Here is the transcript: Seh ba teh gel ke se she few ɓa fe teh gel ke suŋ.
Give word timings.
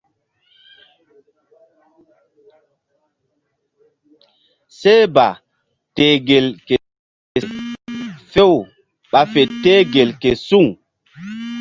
Seh 4.79 5.03
ba 5.15 5.27
teh 5.95 6.15
gel 6.27 6.47
ke 6.67 6.75
se 7.31 7.39
she 7.43 7.47
few 8.31 8.53
ɓa 9.11 9.21
fe 9.31 9.41
teh 9.63 9.81
gel 9.93 10.09
ke 10.21 10.29
suŋ. 10.47 10.67